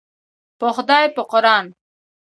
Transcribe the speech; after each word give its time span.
په 0.59 0.67
خدای 0.75 1.05
په 1.15 1.21
قوران. 1.31 1.65